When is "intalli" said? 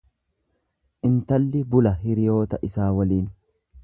1.09-1.61